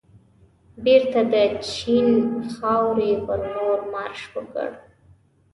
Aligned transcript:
بېرته 0.83 1.19
د 1.33 1.35
چین 1.71 2.09
خاورې 2.53 3.11
پرلور 3.25 3.79
مارش 3.93 4.21
وکړ. 4.33 4.69